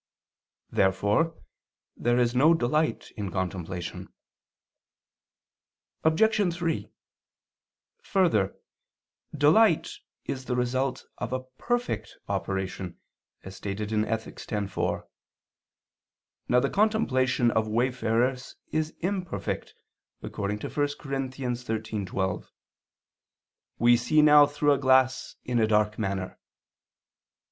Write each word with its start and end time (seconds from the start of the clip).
Therefore 0.71 1.35
there 1.95 2.17
is 2.17 2.33
no 2.33 2.55
delight 2.55 3.11
in 3.15 3.29
contemplation. 3.29 4.11
Obj. 6.03 6.51
3: 6.55 6.91
Further, 8.01 8.55
delight 9.37 9.99
is 10.25 10.45
the 10.45 10.55
result 10.55 11.05
of 11.19 11.31
a 11.31 11.43
perfect 11.59 12.17
operation, 12.27 12.97
as 13.43 13.55
stated 13.57 13.91
in 13.91 14.03
Ethic. 14.03 14.41
x, 14.51 14.71
4. 14.73 15.07
Now 16.47 16.59
the 16.59 16.71
contemplation 16.71 17.51
of 17.51 17.67
wayfarers 17.67 18.55
is 18.71 18.95
imperfect, 19.01 19.75
according 20.23 20.57
to 20.61 20.67
1 20.71 20.97
Cor. 20.97 21.11
13:12, 21.11 22.49
"We 23.77 23.97
see 23.97 24.23
now 24.23 24.47
through 24.47 24.71
a 24.71 24.79
glass 24.79 25.35
in 25.43 25.59
a 25.59 25.67
dark 25.67 25.99
manner." 25.99 26.39